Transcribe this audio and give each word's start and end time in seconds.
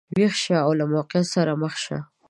ویښه 0.17 0.37
شي 0.43 0.53
او 0.65 0.71
له 0.79 0.85
واقعیت 0.93 1.27
سره 1.35 1.51
مخ 1.61 1.73
شي. 1.83 1.97